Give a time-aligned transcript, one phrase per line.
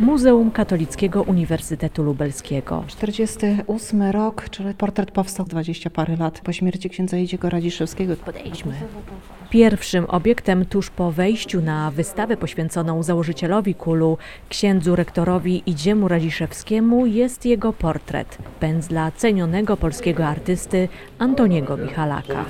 [0.00, 2.84] Muzeum Katolickiego Uniwersytetu Lubelskiego.
[2.86, 8.16] 48 rok, czyli portret powstał 20 parę lat po śmierci księdza Jedziego Radziszewskiego.
[8.16, 8.72] Podejdźmy.
[9.50, 17.46] Pierwszym obiektem tuż po wejściu na wystawę poświęconą założycielowi kulu, księdzu rektorowi Idziemu Radziszewskiemu jest
[17.46, 22.44] jego portret, pędzla cenionego polskiego artysty Antoniego Michalaka.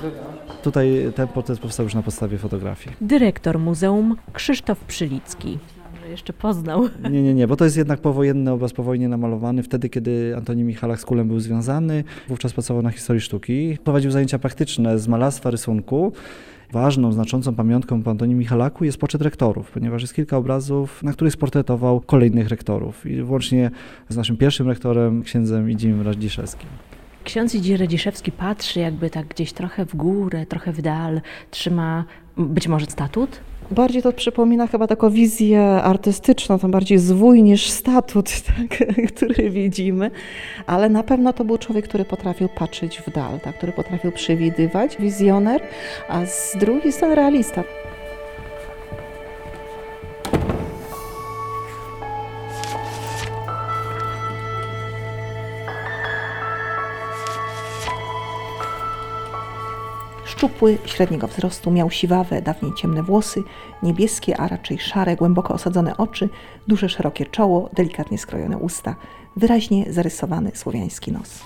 [0.63, 2.95] Tutaj ten portret powstał już na podstawie fotografii.
[3.01, 5.59] Dyrektor muzeum Krzysztof Przylicki.
[6.09, 6.89] Jeszcze poznał.
[7.11, 10.63] Nie, nie, nie, bo to jest jednak powojenny obraz po wojnie namalowany, wtedy kiedy Antoni
[10.63, 12.03] Michalak z kulem był związany.
[12.27, 13.77] Wówczas pracował na historii sztuki.
[13.83, 16.13] Prowadził zajęcia praktyczne z malarstwa, rysunku.
[16.71, 21.33] Ważną, znaczącą pamiątką po Antoni Michalaku jest poczet rektorów, ponieważ jest kilka obrazów, na których
[21.33, 23.05] sportretował kolejnych rektorów.
[23.05, 23.71] I włącznie
[24.09, 26.69] z naszym pierwszym rektorem, księdzem Idzim Radziszewskim.
[27.23, 31.21] Ksiądz Idzie Radziszewski patrzy jakby tak gdzieś trochę w górę, trochę w dal,
[31.51, 32.05] trzyma
[32.37, 33.39] być może statut?
[33.71, 40.11] Bardziej to przypomina chyba taką wizję artystyczną, tam bardziej zwój niż statut, tak, który widzimy,
[40.67, 44.97] ale na pewno to był człowiek, który potrafił patrzeć w dal, tak, który potrafił przewidywać,
[44.97, 45.61] wizjoner,
[46.09, 47.63] a z drugiej strony realista.
[60.41, 63.43] Szczupły, średniego wzrostu, miał siwawe, dawniej ciemne włosy,
[63.83, 66.29] niebieskie, a raczej szare, głęboko osadzone oczy,
[66.67, 68.95] duże, szerokie czoło, delikatnie skrojone usta,
[69.35, 71.41] wyraźnie zarysowany słowiański nos.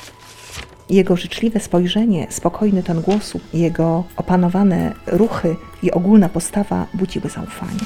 [0.90, 7.86] Jego życzliwe spojrzenie, spokojny ton głosu, jego opanowane ruchy i ogólna postawa budziły zaufanie.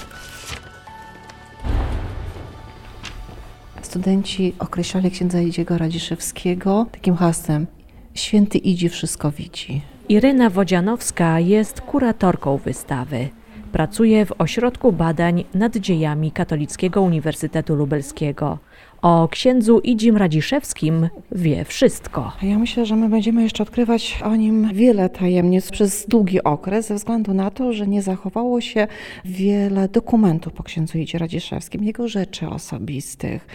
[3.82, 7.68] Studenci określali księdza Idziego Radziszewskiego takim hasłem
[8.14, 9.82] Święty Idzi wszystko widzi.
[10.10, 13.30] Iryna Wodzianowska jest kuratorką wystawy.
[13.72, 18.58] Pracuje w Ośrodku Badań nad Dziejami Katolickiego Uniwersytetu Lubelskiego.
[19.02, 22.32] O księdzu Idzim Radziszewskim wie wszystko.
[22.42, 26.96] Ja myślę, że my będziemy jeszcze odkrywać o nim wiele tajemnic przez długi okres, ze
[26.96, 28.88] względu na to, że nie zachowało się
[29.26, 33.48] wiele dokumentów po księdzu Idzie Radziszewskim, jego rzeczy osobistych.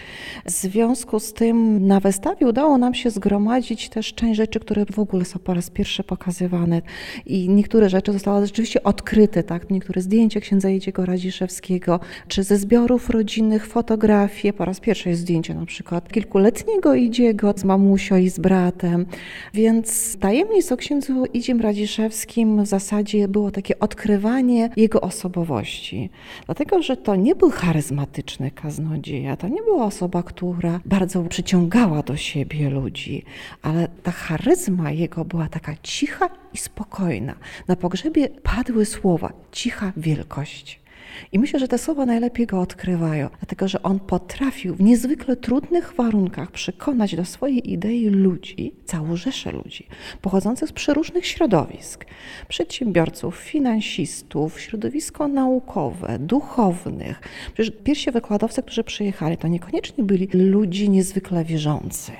[0.45, 4.99] W związku z tym na wystawie udało nam się zgromadzić też część rzeczy, które w
[4.99, 6.81] ogóle są po raz pierwszy pokazywane
[7.25, 9.69] i niektóre rzeczy zostały rzeczywiście odkryte, tak?
[9.69, 15.34] niektóre zdjęcia księdza Idziego Radziszewskiego, czy ze zbiorów rodzinnych fotografie, po raz pierwszy jest zdjęcie
[15.55, 19.05] na przykład kilkuletniego Idziego z mamusią i z bratem.
[19.53, 26.09] Więc tajemnic o księdzu Idziem Radziszewskim w zasadzie było takie odkrywanie jego osobowości.
[26.45, 32.17] Dlatego, że to nie był charyzmatyczny kaznodzieja, to nie była osoba, która bardzo przyciągała do
[32.17, 33.23] siebie ludzi,
[33.61, 37.35] ale ta charyzma jego była taka cicha i spokojna.
[37.67, 40.84] Na pogrzebie padły słowa cicha wielkość.
[41.31, 45.93] I myślę, że te słowa najlepiej go odkrywają, dlatego że on potrafił w niezwykle trudnych
[45.97, 49.87] warunkach przekonać do swojej idei ludzi, całą rzeszę ludzi,
[50.21, 52.05] pochodzących z przeróżnych środowisk
[52.47, 57.21] przedsiębiorców, finansistów, środowisko naukowe, duchownych.
[57.53, 62.11] Przecież pierwsi wykładowcy, którzy przyjechali, to niekoniecznie byli ludzie niezwykle wierzący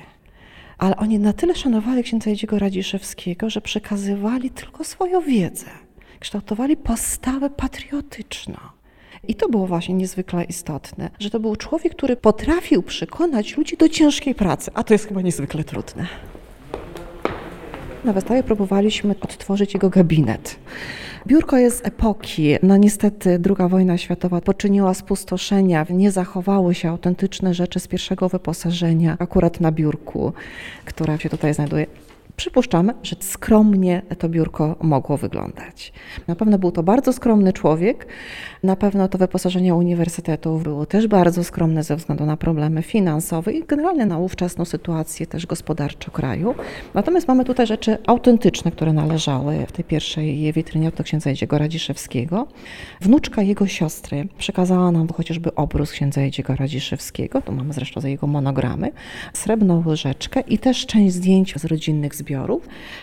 [0.78, 5.66] ale oni na tyle szanowali księdza Jedziego Radziszewskiego, że przekazywali tylko swoją wiedzę,
[6.20, 8.75] kształtowali postawę patriotyczną.
[9.28, 13.88] I to było właśnie niezwykle istotne, że to był człowiek, który potrafił przekonać ludzi do
[13.88, 16.06] ciężkiej pracy, a to jest chyba niezwykle trudne.
[18.04, 20.56] Na wystawie próbowaliśmy odtworzyć jego gabinet.
[21.26, 22.56] Biurko jest epoki.
[22.62, 25.86] No niestety II wojna światowa poczyniła spustoszenia.
[25.90, 30.32] Nie zachowały się autentyczne rzeczy z pierwszego wyposażenia akurat na biurku,
[30.84, 31.86] które się tutaj znajduje.
[32.36, 35.92] Przypuszczamy, że skromnie to biurko mogło wyglądać.
[36.28, 38.06] Na pewno był to bardzo skromny człowiek,
[38.62, 43.64] na pewno to wyposażenie uniwersytetu było też bardzo skromne ze względu na problemy finansowe i
[43.64, 46.54] generalnie na ówczesną sytuację też gospodarczą kraju.
[46.94, 52.46] Natomiast mamy tutaj rzeczy autentyczne, które należały w tej pierwszej witrynie do księdza Jedziego Radziszewskiego.
[53.00, 58.26] Wnuczka jego siostry przekazała nam chociażby obrus księdza Jedziego Radziszewskiego, tu mamy zresztą za jego
[58.26, 58.92] monogramy,
[59.32, 62.25] srebrną łyżeczkę i też część zdjęć z rodzinnych zbiorów.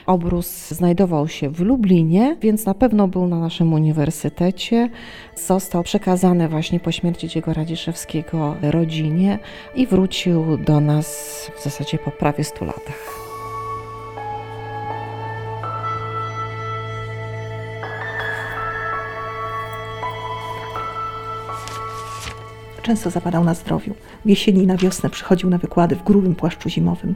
[0.06, 4.90] Obrus znajdował się w Lublinie, więc na pewno był na naszym uniwersytecie.
[5.36, 9.40] Został przekazany właśnie po śmierci Dziego Radziszewskiego rodzinie
[9.76, 11.08] i wrócił do nas
[11.56, 13.23] w zasadzie po prawie 100 latach.
[22.84, 23.94] Często zapadał na zdrowiu.
[24.26, 27.16] W jesieni i na wiosnę przychodził na wykłady w grubym płaszczu zimowym.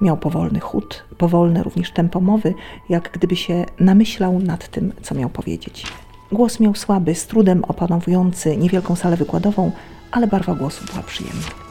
[0.00, 2.54] Miał powolny chód, powolne również tempo mowy,
[2.88, 5.86] jak gdyby się namyślał nad tym, co miał powiedzieć.
[6.32, 9.72] Głos miał słaby, z trudem opanowujący niewielką salę wykładową,
[10.10, 11.67] ale barwa głosu była przyjemna.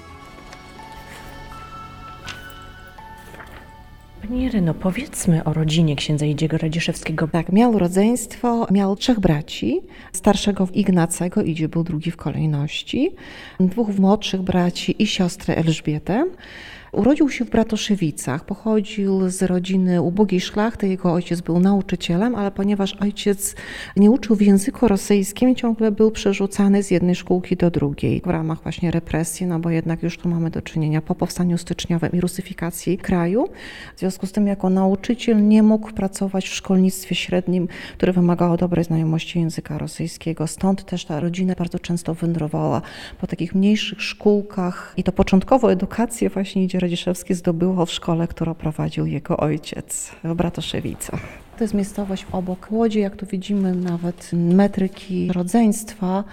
[4.28, 7.28] Pani Iryno, powiedzmy o rodzinie księdza Idziego Radziszewskiego.
[7.28, 9.82] Tak, miał rodzeństwo, miał trzech braci.
[10.14, 13.16] Starszego Ignacego, Idzie był drugi w kolejności,
[13.60, 16.26] dwóch młodszych braci i siostrę Elżbietę.
[16.98, 20.88] Urodził się w Bratoszewicach, pochodził z rodziny ubogiej szlachty.
[20.88, 23.56] Jego ojciec był nauczycielem, ale ponieważ ojciec
[23.96, 28.64] nie uczył w języku rosyjskim, ciągle był przerzucany z jednej szkółki do drugiej w ramach
[28.64, 32.98] właśnie represji, no bo jednak już tu mamy do czynienia po powstaniu styczniowym i rusyfikacji
[32.98, 33.48] kraju.
[33.96, 37.68] W związku z tym, jako nauczyciel nie mógł pracować w szkolnictwie średnim,
[37.98, 40.48] które wymagało dobrej znajomości języka rosyjskiego.
[40.48, 42.82] Stąd też ta rodzina bardzo często wędrowała
[43.22, 48.54] po takich mniejszych szkółkach i to początkowo edukację właśnie idzie Radziszewski zdobyło w szkole, którą
[48.54, 51.20] prowadził jego ojciec w Bratoszewicach.
[51.58, 56.24] To jest miejscowość obok Łodzi, jak tu widzimy nawet metryki rodzeństwa.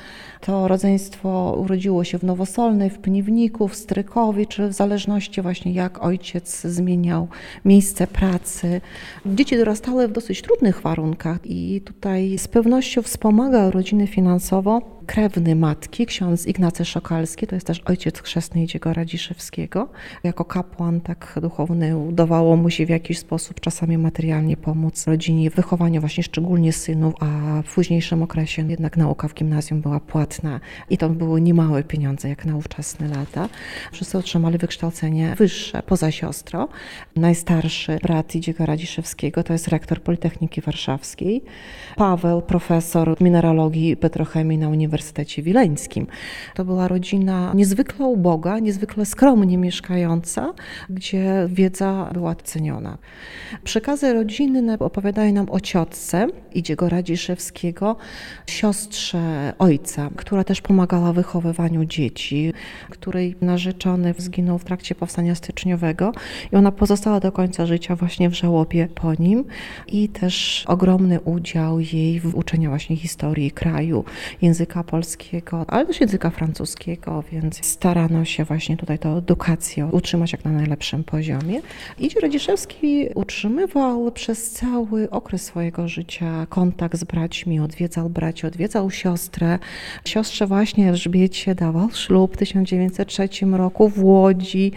[0.41, 6.05] To rodzeństwo urodziło się w Nowosolnej, w Pniwniku, w Strykowi, czy w zależności właśnie jak
[6.05, 7.29] ojciec zmieniał
[7.65, 8.81] miejsce pracy.
[9.27, 16.07] Dzieci dorastały w dosyć trudnych warunkach i tutaj z pewnością wspomaga rodziny finansowo krewny matki,
[16.07, 19.89] ksiądz Ignacy Szokalski, to jest też ojciec chrzestny Idziego Radziszewskiego.
[20.25, 25.55] Jako kapłan tak duchowny udawało mu się w jakiś sposób czasami materialnie pomóc rodzinie w
[25.55, 30.61] wychowaniu właśnie szczególnie synów, a w późniejszym okresie jednak nauka w gimnazjum była płatna
[30.91, 33.49] i to były niemałe pieniądze jak na ówczesne lata.
[33.93, 36.69] Wszyscy otrzymali wykształcenie wyższe poza siostrą.
[37.17, 41.45] Najstarszy brat Idziego Radziszewskiego to jest rektor Politechniki Warszawskiej.
[41.97, 44.94] Paweł, profesor mineralogii i petrochemii na Uniwersytecie
[45.43, 46.07] Wileńskim.
[46.55, 50.55] To była rodzina niezwykle uboga, niezwykle skromnie mieszkająca,
[50.91, 52.99] gdzie wiedza była ceniona.
[53.65, 57.97] Przekazy rodzinne opowiadają nam o ciotce Idziego Radziszewskiego,
[58.47, 62.53] siostrze ojca, która też pomagała w wychowywaniu dzieci,
[62.91, 66.13] której narzeczony zginął w trakcie powstania styczniowego
[66.53, 69.45] i ona pozostała do końca życia właśnie w żałobie po nim
[69.87, 74.05] i też ogromny udział jej w uczeniu właśnie historii kraju,
[74.43, 80.45] języka polskiego, ale też języka francuskiego, więc starano się właśnie tutaj tę edukację utrzymać jak
[80.45, 81.61] na najlepszym poziomie.
[81.99, 89.59] Idzie Radziszewski utrzymywał przez cały okres swojego życia kontakt z braćmi, odwiedzał braci, odwiedzał siostrę.
[90.05, 94.73] Siostrze właśnie Elżbiecie dawał ślub w 1903 roku w Łodzi.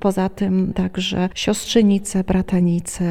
[0.00, 3.04] Poza tym także siostrzynice, bratanice,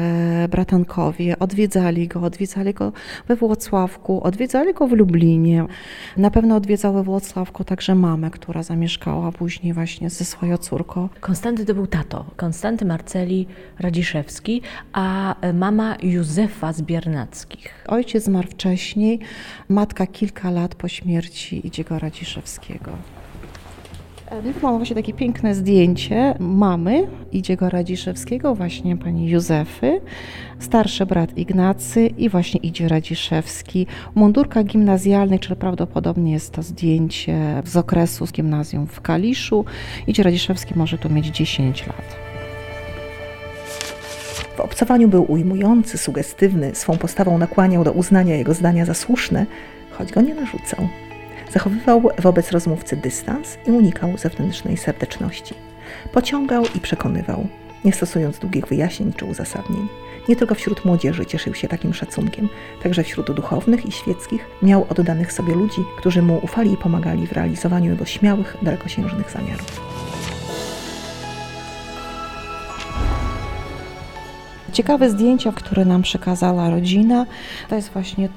[0.50, 2.92] bratankowie odwiedzali go, odwiedzali go
[3.28, 5.66] we Włocławku, odwiedzali go w Lublinie.
[6.16, 11.08] Na pewno odwiedzał we Włocławku także mamę, która zamieszkała później właśnie ze swoją córką.
[11.20, 13.46] Konstanty to był tato, Konstanty Marceli
[13.78, 14.62] Radziszewski,
[14.92, 17.84] a mama Józefa z Biernackich.
[17.88, 19.20] Ojciec zmarł wcześniej,
[19.68, 22.92] matka kilka lat po śmierci Idziego Radziszewskiego.
[24.32, 30.00] Tu mamy właśnie takie piękne zdjęcie mamy Idziego Radziszewskiego, właśnie pani Józefy,
[30.58, 33.86] starszy brat Ignacy i właśnie Idzie Radziszewski.
[34.14, 39.64] Mundurka gimnazjalnej, czyli prawdopodobnie jest to zdjęcie z okresu z gimnazjum w Kaliszu.
[40.06, 42.16] Idzie Radziszewski może tu mieć 10 lat.
[44.56, 49.46] W obcowaniu był ujmujący, sugestywny, swą postawą nakłaniał do uznania jego zdania za słuszne,
[49.90, 50.88] choć go nie narzucał.
[51.52, 55.54] Zachowywał wobec rozmówcy dystans i unikał zewnętrznej serdeczności.
[56.12, 57.46] Pociągał i przekonywał,
[57.84, 59.88] nie stosując długich wyjaśnień czy uzasadnień.
[60.28, 62.48] Nie tylko wśród młodzieży cieszył się takim szacunkiem,
[62.82, 67.32] także wśród duchownych i świeckich miał oddanych sobie ludzi, którzy mu ufali i pomagali w
[67.32, 69.80] realizowaniu jego śmiałych, dalekosiężnych zamiarów.
[74.72, 77.26] Ciekawe zdjęcia, które nam przekazała rodzina,
[77.68, 78.28] to jest właśnie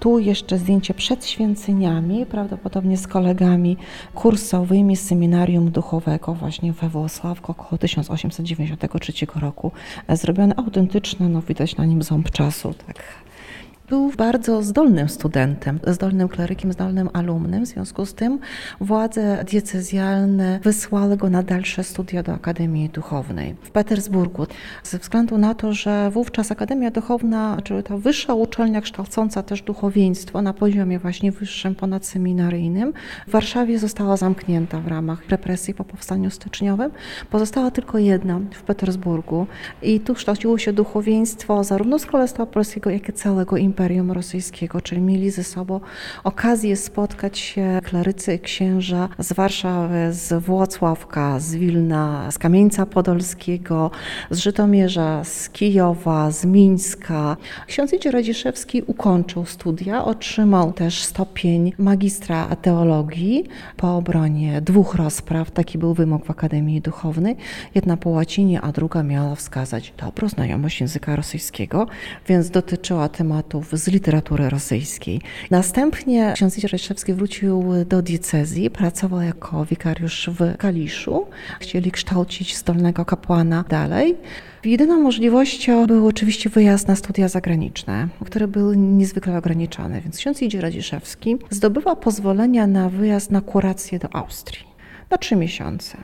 [0.00, 3.76] tu jeszcze zdjęcie przed święceniami, prawdopodobnie z kolegami
[4.14, 9.72] kursowymi z seminarium duchowego właśnie we Włocławku około 1893 roku.
[10.08, 13.02] Zrobione autentyczne, no widać na nim ząb czasu, tak
[13.88, 17.64] był bardzo zdolnym studentem, zdolnym klerykiem, zdolnym alumnem.
[17.64, 18.38] W związku z tym
[18.80, 24.46] władze diecezjalne wysłały go na dalsze studia do Akademii Duchownej w Petersburgu.
[24.82, 30.42] Ze względu na to, że wówczas Akademia Duchowna, czyli ta wyższa uczelnia kształcąca też duchowieństwo
[30.42, 32.92] na poziomie właśnie wyższym, ponadseminaryjnym,
[33.26, 36.90] w Warszawie została zamknięta w ramach represji po powstaniu styczniowym.
[37.30, 39.46] Pozostała tylko jedna w Petersburgu
[39.82, 44.80] i tu kształciło się duchowieństwo zarówno z Królestwa Polskiego, jak i całego imperium Imperium Rosyjskiego,
[44.80, 45.80] czyli mieli ze sobą
[46.24, 53.90] okazję spotkać się klerycy księża z Warszawy, z Włocławka, z Wilna, z Kamieńca Podolskiego,
[54.30, 57.36] z Żytomierza, z Kijowa, z Mińska.
[57.66, 63.44] Ksiądz Idzie Radziszewski ukończył studia, otrzymał też stopień magistra teologii
[63.76, 65.50] po obronie dwóch rozpraw.
[65.50, 67.36] Taki był wymóg w Akademii Duchownej.
[67.74, 71.86] Jedna po łacinie, a druga miała wskazać dobrą znajomość języka rosyjskiego,
[72.28, 75.20] więc dotyczyła tematów z literatury rosyjskiej.
[75.50, 81.26] Następnie ksiądz Idzie Radziszewski wrócił do diecezji, pracował jako wikariusz w Kaliszu.
[81.60, 84.16] Chcieli kształcić zdolnego kapłana dalej.
[84.64, 90.60] Jedyną możliwością był oczywiście wyjazd na studia zagraniczne, które były niezwykle ograniczone, więc ksiądz Idzie
[90.60, 94.68] Radziszewski zdobywa pozwolenia na wyjazd na kurację do Austrii
[95.10, 95.98] na trzy miesiące.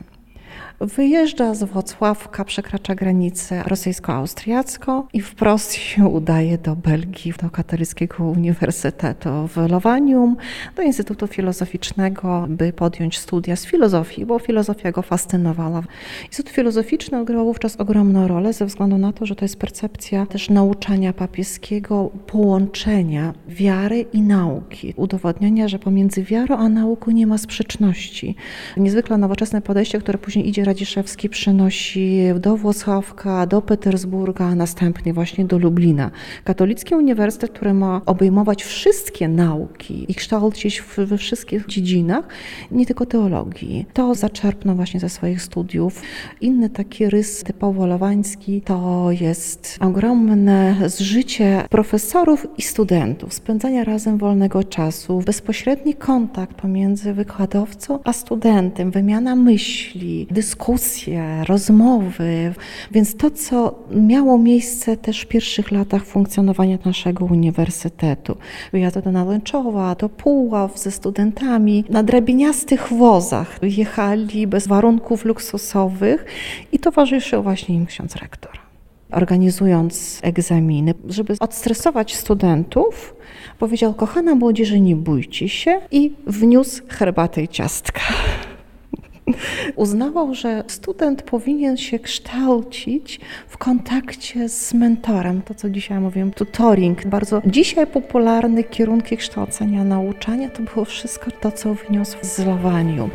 [0.81, 9.49] Wyjeżdża z Włocławka, przekracza granicę rosyjsko-austriacką i wprost się udaje do Belgii, do Katolickiego Uniwersytetu
[9.49, 10.37] w Lowanium,
[10.77, 15.83] do Instytutu Filozoficznego, by podjąć studia z filozofii, bo filozofia go fascynowała.
[16.25, 20.51] Instytut Filozoficzny odgrywał wówczas ogromną rolę ze względu na to, że to jest percepcja też
[20.51, 28.37] nauczania papieskiego, połączenia wiary i nauki, udowodnienia, że pomiędzy wiarą a nauką nie ma sprzeczności.
[28.77, 35.45] Niezwykle nowoczesne podejście, które później idzie Radziszewski przynosi do Włocławka, do Petersburga, a następnie właśnie
[35.45, 36.11] do Lublina.
[36.45, 42.29] Katolicki uniwersytet, który ma obejmować wszystkie nauki i kształcić we wszystkich dziedzinach,
[42.71, 43.87] nie tylko teologii.
[43.93, 46.03] To zaczerpnął właśnie ze swoich studiów.
[46.41, 54.65] Inny taki rys typowo lowański to jest ogromne zżycie profesorów i studentów, spędzania razem wolnego
[54.65, 62.55] czasu, bezpośredni kontakt pomiędzy wykładowcą a studentem, wymiana myśli, dyskusje, rozmowy.
[62.91, 68.37] Więc to, co miało miejsce też w pierwszych latach funkcjonowania naszego uniwersytetu.
[68.73, 71.85] Wyjazdy do Nałęczowa, do Puław ze studentami.
[71.89, 76.25] Na drabiniastych wozach jechali bez warunków luksusowych
[76.73, 78.53] i towarzyszył właśnie im ksiądz rektor
[79.11, 83.15] organizując egzaminy, żeby odstresować studentów,
[83.59, 88.01] powiedział: Kochana młodzieży, nie bójcie się, i wniósł herbatę i ciastka.
[89.77, 97.07] Uznawał, że student powinien się kształcić w kontakcie z mentorem, to co dzisiaj mówię, tutoring.
[97.07, 103.11] Bardzo dzisiaj popularne kierunki kształcenia, nauczania to było wszystko to, co wniósł z Lowaniu.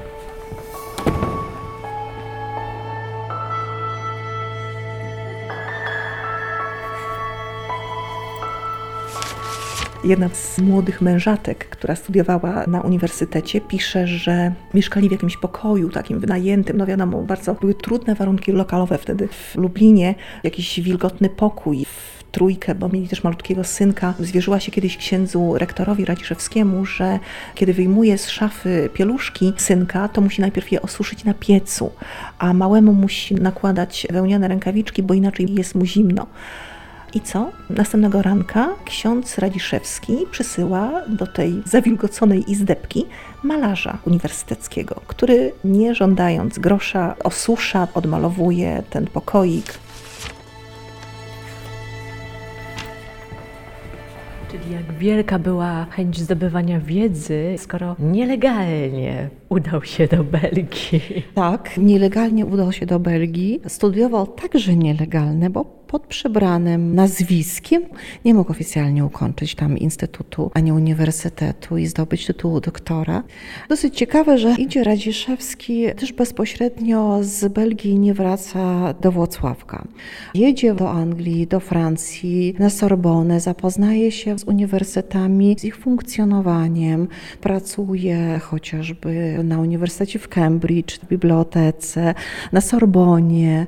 [10.03, 16.19] Jedna z młodych mężatek, która studiowała na uniwersytecie, pisze, że mieszkali w jakimś pokoju takim
[16.19, 16.77] wynajętym.
[16.77, 20.15] No wiadomo, bardzo były trudne warunki lokalowe wtedy w Lublinie.
[20.43, 21.85] Jakiś wilgotny pokój
[22.31, 24.13] trójkę, bo mieli też malutkiego synka.
[24.19, 27.19] Zwierzyła się kiedyś księdzu rektorowi Radziszewskiemu, że
[27.55, 31.91] kiedy wyjmuje z szafy pieluszki synka, to musi najpierw je osuszyć na piecu,
[32.37, 36.27] a małemu musi nakładać wełniane rękawiczki, bo inaczej jest mu zimno.
[37.13, 37.51] I co?
[37.69, 43.05] Następnego ranka ksiądz Radziszewski przysyła do tej zawilgoconej izdebki
[43.43, 49.73] malarza uniwersyteckiego, który nie żądając grosza osusza, odmalowuje ten pokoik.
[54.71, 61.23] Jak wielka była chęć zdobywania wiedzy, skoro nielegalnie udał się do Belgii.
[61.35, 63.61] Tak, nielegalnie udał się do Belgii.
[63.67, 67.83] Studiował także nielegalne, bo pod przybranym nazwiskiem
[68.25, 73.23] nie mógł oficjalnie ukończyć tam instytutu ani uniwersytetu i zdobyć tytułu doktora.
[73.69, 79.87] Dosyć ciekawe, że idzie Radziszewski też bezpośrednio z Belgii nie wraca do Włocławka.
[80.35, 87.07] Jedzie do Anglii, do Francji, na Sorbonę, zapoznaje się z uniwersytetami, z ich funkcjonowaniem,
[87.41, 92.13] pracuje chociażby na Uniwersytecie w Cambridge, w bibliotece,
[92.51, 93.67] na Sorbonie.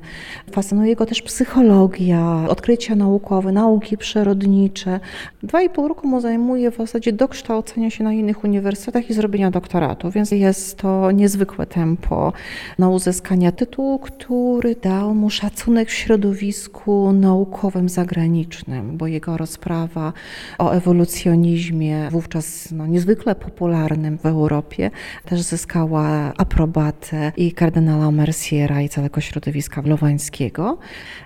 [0.50, 5.00] Fascynuje go też psychologia, odkrycia naukowe, nauki przyrodnicze.
[5.42, 9.50] Dwa i pół roku mu zajmuje w zasadzie dokształcenia się na innych uniwersytetach i zrobienia
[9.50, 12.32] doktoratu, więc jest to niezwykłe tempo
[12.78, 20.12] na uzyskanie tytułu, który dał mu szacunek w środowisku naukowym zagranicznym, bo jego rozprawa
[20.58, 24.90] o ewolucjonizmie, wówczas no, niezwykle popularnym w Europie,
[25.24, 30.78] też zyskała aprobatę i kardynała Merciera i całego środowiska lowańskiego.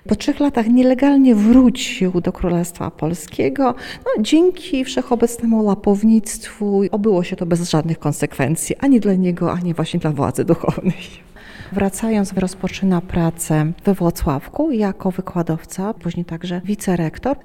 [0.09, 6.83] Po trzech latach nielegalnie wrócił do Królestwa Polskiego, no, dzięki wszechobecnemu lapownictwu.
[6.91, 11.26] Obyło się to bez żadnych konsekwencji, ani dla niego, ani właśnie dla władzy duchownej.
[11.73, 17.37] Wracając, rozpoczyna pracę we Włocławku jako wykładowca, później także wicerektor.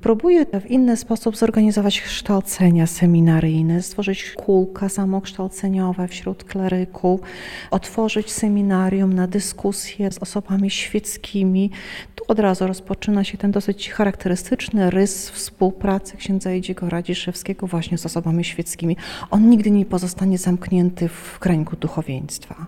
[0.00, 7.20] Próbuje w inny sposób zorganizować kształcenia seminaryjne, stworzyć kółka samokształceniowe wśród kleryków,
[7.70, 11.70] otworzyć seminarium na dyskusje z osobami świeckimi.
[12.14, 18.06] Tu od razu rozpoczyna się ten dosyć charakterystyczny rys współpracy księdza Jedziego Radziszewskiego właśnie z
[18.06, 18.96] osobami świeckimi.
[19.30, 22.66] On nigdy nie pozostanie zamknięty w kręgu duchowieństwa.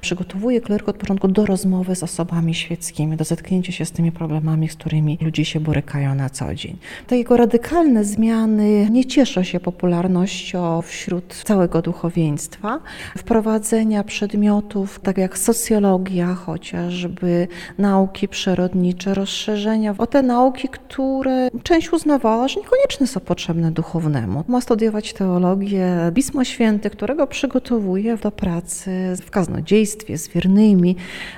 [0.00, 4.68] Przygotowuje kleryk od początku do rozmowy z osobami świeckimi, do zetknięcia się z tymi problemami,
[4.68, 6.76] z którymi ludzie się borykają na co dzień.
[7.06, 12.80] Te jego radykalne zmiany nie cieszą się popularnością wśród całego duchowieństwa.
[13.18, 22.48] Wprowadzenia przedmiotów, tak jak socjologia chociażby, nauki przyrodnicze, rozszerzenia o te nauki, które część uznawała,
[22.48, 24.44] że niekoniecznie są potrzebne duchownemu.
[24.48, 28.90] Ma studiować teologię, Pismo Święte, którego przygotowuje do pracy
[29.22, 30.28] w kaznodziejstwie z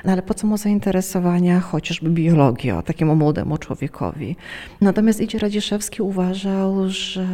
[0.05, 4.37] no ale po co mu zainteresowania chociażby biologią takiemu młodemu człowiekowi.
[4.81, 7.27] Natomiast Idzie Radziszewski uważał, że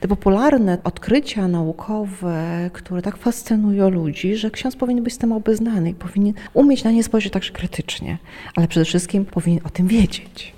[0.00, 5.90] te popularne odkrycia naukowe, które tak fascynują ludzi, że ksiądz powinien być z tym obeznany
[5.90, 8.18] i powinien umieć na nie spojrzeć także krytycznie,
[8.54, 10.54] ale przede wszystkim powinien o tym wiedzieć.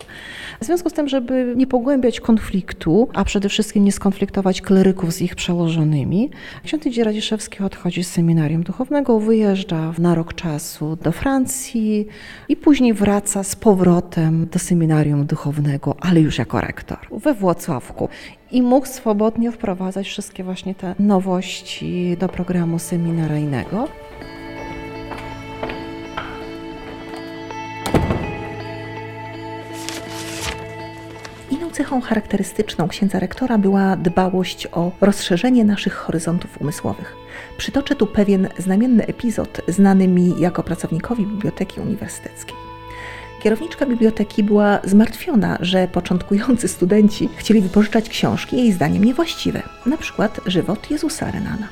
[0.60, 5.22] W związku z tym, żeby nie pogłębiać konfliktu, a przede wszystkim nie skonfliktować kleryków z
[5.22, 6.30] ich przełożonymi,
[6.64, 12.06] ksiądz Idzie Radziszewski odchodzi z seminarium duchownego, wyjeżdża na rok czasu do Francji
[12.48, 18.08] i później wraca z powrotem do seminarium duchownego, ale już jako rektor we Włocławku
[18.50, 23.88] i mógł swobodnie wprowadzać wszystkie właśnie te nowości do programu seminaryjnego.
[31.72, 37.16] Cechą charakterystyczną księdza rektora była dbałość o rozszerzenie naszych horyzontów umysłowych.
[37.56, 42.56] Przytoczę tu pewien znamienny epizod znany mi jako pracownikowi Biblioteki Uniwersyteckiej.
[43.42, 50.40] Kierowniczka biblioteki była zmartwiona, że początkujący studenci chcieli wypożyczać książki jej zdaniem niewłaściwe, na przykład
[50.46, 51.68] Żywot Jezusa Renana.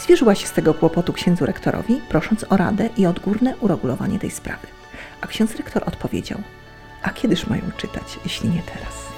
[0.00, 4.66] Zwierzyła się z tego kłopotu księdzu rektorowi, prosząc o radę i odgórne uregulowanie tej sprawy.
[5.20, 6.38] A ksiądz rektor odpowiedział:
[7.02, 9.09] A kiedyż mają czytać, jeśli nie teraz?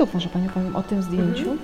[0.00, 1.56] Tu może Pani powiem o tym zdjęciu.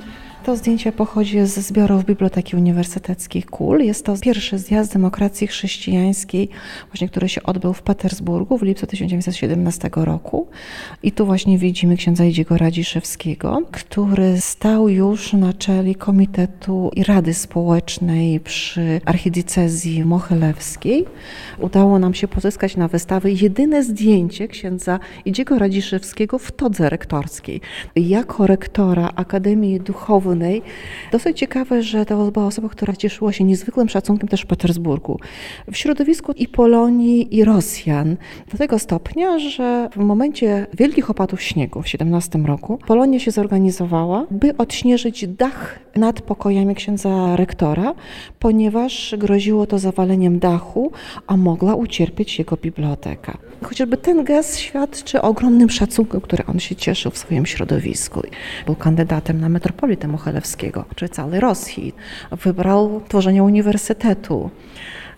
[0.46, 3.80] To zdjęcie pochodzi ze zbiorów Biblioteki Uniwersyteckiej KUL.
[3.80, 6.48] Jest to pierwszy zjazd demokracji chrześcijańskiej,
[6.86, 10.46] właśnie, który się odbył w Petersburgu w lipcu 1917 roku.
[11.02, 17.34] I tu właśnie widzimy księdza Jedziego Radziszewskiego, który stał już na czele Komitetu i Rady
[17.34, 21.04] Społecznej przy archidiecezji mochylewskiej.
[21.58, 27.60] Udało nam się pozyskać na wystawę jedyne zdjęcie księdza Jedziego Radziszewskiego w todze rektorskiej.
[27.96, 29.80] Jako rektora Akademii
[31.12, 35.20] Dosyć ciekawe, że to była osoba, która cieszyła się niezwykłym szacunkiem też w Petersburgu.
[35.72, 38.16] W środowisku i Polonii, i Rosjan.
[38.52, 44.26] Do tego stopnia, że w momencie wielkich opadów śniegu w 17 roku Polonia się zorganizowała,
[44.30, 47.94] by odśnieżyć dach nad pokojami księdza rektora,
[48.38, 50.92] ponieważ groziło to zawaleniem dachu,
[51.26, 53.38] a mogła ucierpieć jego biblioteka.
[53.62, 58.22] Chociażby ten gest świadczy o ogromnym szacunku, który on się cieszył w swoim środowisku.
[58.66, 60.08] Był kandydatem na metropolitę
[60.94, 61.94] Czy całej Rosji.
[62.32, 64.50] Wybrał tworzenie uniwersytetu.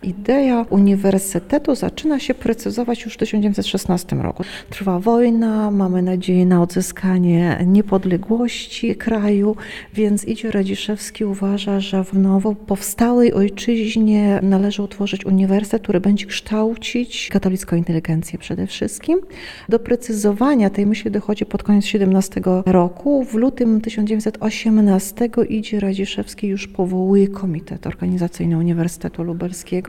[0.03, 4.43] Idea uniwersytetu zaczyna się precyzować już w 1916 roku.
[4.71, 9.57] Trwa wojna, mamy nadzieję na odzyskanie niepodległości kraju,
[9.95, 17.29] więc Idzie Radziszewski uważa, że w nowo powstałej ojczyźnie należy utworzyć uniwersytet, który będzie kształcić
[17.33, 19.21] katolicką inteligencję przede wszystkim.
[19.69, 23.25] Do precyzowania tej myśli dochodzi pod koniec 17 roku.
[23.25, 29.88] W lutym 1918 Idzie Radziszewski już powołuje Komitet Organizacyjny Uniwersytetu Lubelskiego,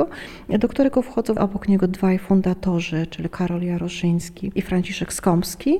[0.59, 5.79] do którego wchodzą obok niego dwaj fundatorzy, czyli Karol Jaroszyński i Franciszek Skąpski.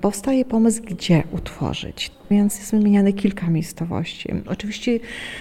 [0.00, 4.28] Powstaje pomysł, gdzie utworzyć, więc jest wymieniane kilka miejscowości.
[4.46, 4.98] Oczywiście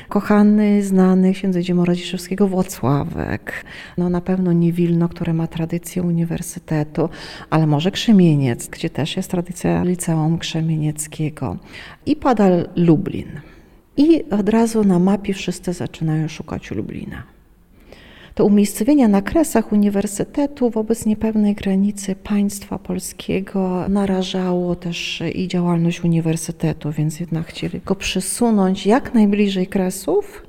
[0.10, 3.66] kochany, znany księdza Dziema Radziszewskiego Włocławek,
[3.98, 7.10] no na pewno nie Wilno, które ma tradycję uniwersytetu,
[7.50, 11.58] ale może Krzemieniec, gdzie też jest tradycja liceum krzemienieckiego
[12.06, 13.42] i pada Lublin.
[13.98, 17.35] I od razu na mapie wszyscy zaczynają szukać Lublina.
[18.36, 26.92] To umiejscowienie na kresach uniwersytetu wobec niepewnej granicy państwa polskiego narażało też i działalność uniwersytetu,
[26.92, 30.44] więc jednak chcieli go przysunąć jak najbliżej kresów,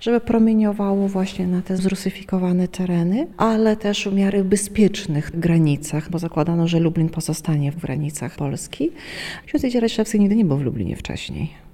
[0.00, 6.68] żeby promieniowało właśnie na te zrusyfikowane tereny, ale też w miarę bezpiecznych granicach, bo zakładano,
[6.68, 8.90] że Lublin pozostanie w granicach Polski.
[9.46, 11.65] Ksiądz Reszewski nigdy nie był w Lublinie wcześniej.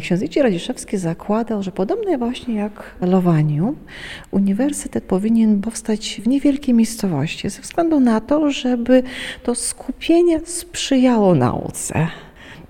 [0.00, 3.74] Ksiądz Idzie Radziszewski zakładał, że podobnie właśnie jak Lowaniu,
[4.30, 9.02] uniwersytet powinien powstać w niewielkiej miejscowości, ze względu na to, żeby
[9.42, 12.08] to skupienie sprzyjało nauce.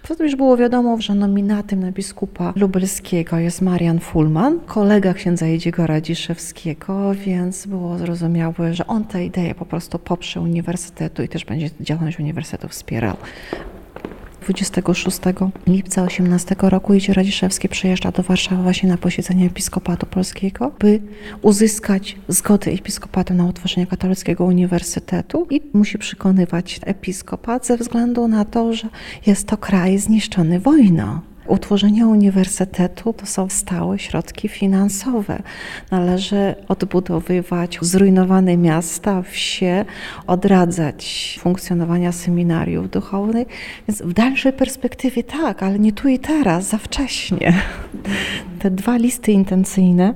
[0.08, 5.86] Potem już było wiadomo, że nominatem na biskupa lubelskiego jest Marian Fulman, kolega księdza Jedziego
[5.86, 11.70] Radziszewskiego, więc było zrozumiałe, że on tę ideę po prostu poprze uniwersytetu i też będzie
[11.80, 13.16] działalność uniwersytetu wspierał.
[14.42, 15.20] 26
[15.66, 21.00] lipca 18 roku Idzie Radziszewski przyjeżdża do Warszawy właśnie na posiedzenie Episkopatu Polskiego, by
[21.42, 28.72] uzyskać zgodę Episkopatu na utworzenie katolickiego uniwersytetu i musi przekonywać episkopat ze względu na to,
[28.72, 28.88] że
[29.26, 31.31] jest to kraj zniszczony wojną.
[31.46, 35.42] Utworzenie uniwersytetu to są stałe środki finansowe.
[35.90, 39.84] Należy odbudowywać zrujnowane miasta, wsie,
[40.26, 43.48] odradzać funkcjonowania seminariów duchownych.
[43.88, 47.52] Więc w dalszej perspektywie tak, ale nie tu i teraz, za wcześnie.
[48.58, 50.14] Te dwa listy intencyjne,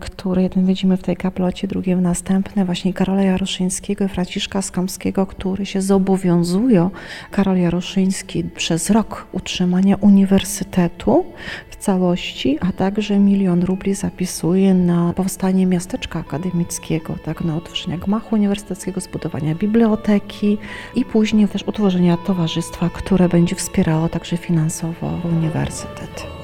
[0.00, 5.66] które jeden widzimy w tej kaplocie, w następne, właśnie Karola Jaroszyńskiego i Franciszka Skamskiego, które
[5.66, 6.90] się zobowiązują,
[7.30, 11.24] Karol Jaroszyński przez rok utrzymania uniwersytetu
[11.70, 18.34] w całości, a także milion rubli zapisuje na powstanie miasteczka akademickiego, tak, na utworzenie gmachu
[18.34, 20.58] uniwersyteckiego, zbudowania biblioteki
[20.94, 26.37] i później też utworzenia towarzystwa, które będzie wspierało także finansowo uniwersytet.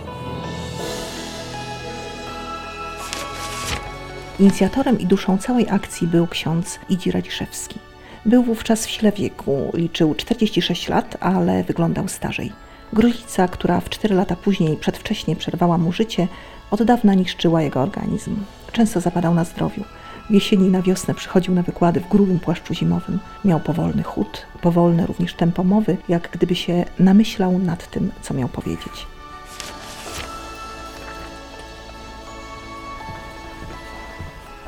[4.39, 7.79] Inicjatorem i duszą całej akcji był ksiądz Idzi Radziszewski.
[8.27, 12.53] Był wówczas w sile wieku, liczył 46 lat, ale wyglądał starzej.
[12.93, 16.29] Gruźlica, która w 4 lata później przedwcześnie przerwała mu życie,
[16.71, 18.37] od dawna niszczyła jego organizm.
[18.73, 19.85] Często zapadał na zdrowiu.
[20.31, 23.19] W jesieni i na wiosnę przychodził na wykłady w grubym płaszczu zimowym.
[23.45, 28.49] Miał powolny chód, powolne również tempo mowy, jak gdyby się namyślał nad tym, co miał
[28.49, 29.07] powiedzieć.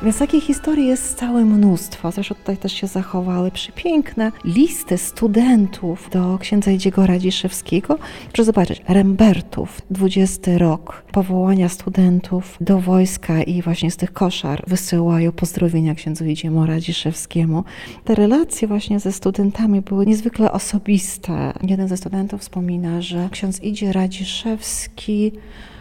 [0.01, 2.11] Więc takich historii jest całe mnóstwo.
[2.11, 7.97] Zresztą tutaj też się zachowały przepiękne listy studentów do księdza Jedziego Radziszewskiego.
[8.27, 15.31] Proszę zobaczyć, Rembertów, 20 rok, powołania studentów do wojska i właśnie z tych koszar wysyłają
[15.31, 17.63] pozdrowienia księdzu Jedziemu Radziszewskiemu.
[18.03, 21.53] Te relacje właśnie ze studentami były niezwykle osobiste.
[21.63, 25.31] Jeden ze studentów wspomina, że ksiądz Idzie Radziszewski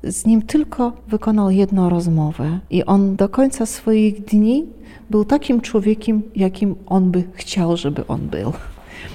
[0.09, 4.65] z nim tylko wykonał jedną rozmowę i on do końca swoich dni
[5.11, 8.53] był takim człowiekiem, jakim on by chciał, żeby on był.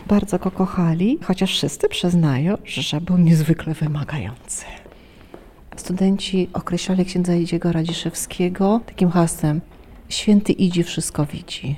[0.08, 4.66] Bardzo go kochali, chociaż wszyscy przyznają, że był niezwykle wymagający.
[5.76, 9.62] Studenci określali księdza Idziego Radziszewskiego takim hasłem
[10.10, 11.76] Święty Idzie wszystko widzi.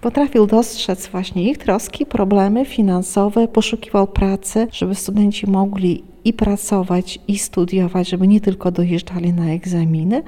[0.00, 7.38] Potrafił dostrzec właśnie ich troski, problemy finansowe, poszukiwał pracy, żeby studenci mogli i pracować, i
[7.38, 10.22] studiować, żeby nie tylko dojeżdżali na egzaminy,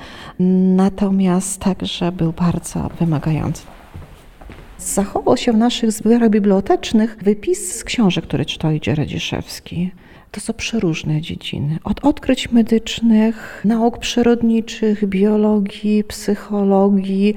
[0.76, 3.62] natomiast także był bardzo wymagający.
[4.78, 9.90] Zachował się w naszych zbiorach bibliotecznych wypis z książek, które czytał Idzie Radziszewski.
[10.30, 11.78] To są przeróżne dziedziny.
[11.84, 17.34] Od odkryć medycznych, nauk przyrodniczych, biologii, psychologii,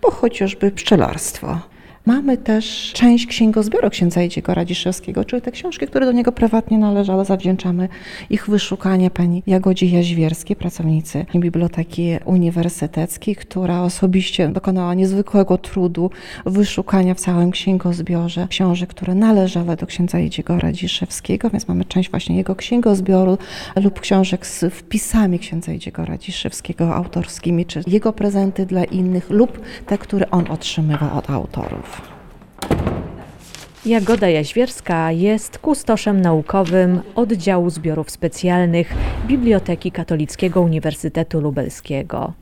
[0.00, 1.58] po chociażby pszczelarstwo.
[2.06, 7.24] Mamy też część księgozbioru księdza Idziego Radziszewskiego, czyli te książki, które do niego prywatnie należały.
[7.24, 7.88] Zawdzięczamy
[8.30, 16.10] ich wyszukanie pani Jagodzie Jaźwierskiej, pracownicy Biblioteki Uniwersyteckiej, która osobiście dokonała niezwykłego trudu
[16.44, 22.36] wyszukania w całym księgozbiorze książek, które należały do księdza Idziego Radziszewskiego, więc mamy część właśnie
[22.36, 23.38] jego księgozbioru
[23.76, 29.98] lub książek z wpisami księdza Idziego Radziszewskiego autorskimi, czy jego prezenty dla innych lub te,
[29.98, 31.95] które on otrzymywał od autorów.
[33.86, 38.94] Jagoda Jaźwierska jest kustoszem naukowym Oddziału Zbiorów Specjalnych
[39.26, 42.32] Biblioteki Katolickiego Uniwersytetu Lubelskiego.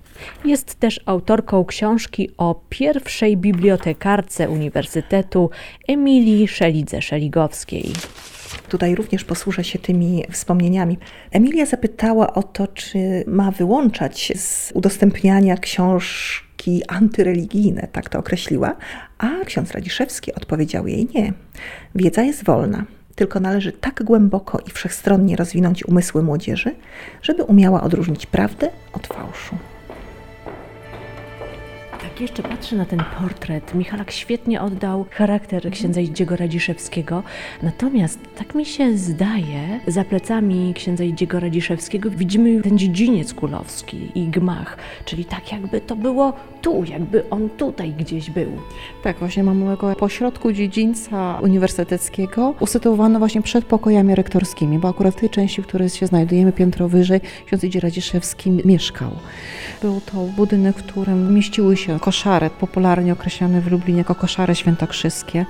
[0.45, 5.51] Jest też autorką książki o pierwszej bibliotekarce Uniwersytetu
[5.89, 7.93] Emilii Szelidze-Szeligowskiej.
[8.69, 10.99] Tutaj również posłużę się tymi wspomnieniami.
[11.31, 18.77] Emilia zapytała o to, czy ma wyłączać z udostępniania książki antyreligijne, tak to określiła,
[19.25, 21.33] a ksiądz Radziszewski odpowiedział jej nie.
[21.95, 22.85] Wiedza jest wolna,
[23.15, 26.75] tylko należy tak głęboko i wszechstronnie rozwinąć umysły młodzieży,
[27.23, 29.57] żeby umiała odróżnić prawdę od fałszu.
[32.15, 37.23] Jak jeszcze patrzę na ten portret, Michalak świetnie oddał charakter księdza Idziego Radziszewskiego.
[37.63, 44.29] Natomiast tak mi się zdaje, za plecami księdza Idziego Radziszewskiego widzimy ten dziedziniec kulowski i
[44.29, 46.33] gmach, czyli tak jakby to było
[46.65, 48.47] tu, jakby on tutaj gdzieś był.
[49.03, 55.21] Tak, właśnie mamy go pośrodku dziedzińca uniwersyteckiego, usytuowano właśnie przed pokojami rektorskimi, bo akurat w
[55.21, 59.11] tej części, w której się znajdujemy piętro wyżej, ksiądz Idzie Radziszewski mieszkał.
[59.83, 65.47] Był to budynek, w którym mieściły się koszary, popularnie określane w Lublinie jako koszary świętokrzyskie.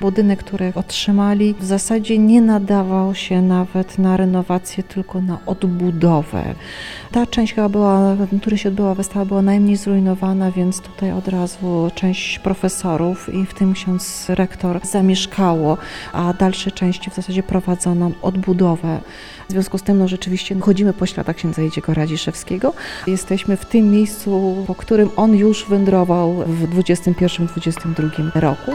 [0.00, 6.54] Budynek, który otrzymali, w zasadzie nie nadawał się nawet na renowację, tylko na odbudowę.
[7.12, 11.28] Ta część chyba była, w której się odbyła wystawa, była najmniej zrujnowana, więc tutaj od
[11.28, 15.78] razu część profesorów i w tym ksiądz rektor zamieszkało,
[16.12, 19.00] a dalsze części w zasadzie prowadzono odbudowę.
[19.48, 22.74] W związku z tym no, rzeczywiście chodzimy po śladach księdza Jedziego Radziszewskiego.
[23.06, 28.72] Jesteśmy w tym miejscu, po którym on już wędrował w 21-22 roku.